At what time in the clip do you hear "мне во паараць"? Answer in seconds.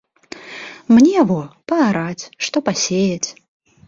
0.95-2.23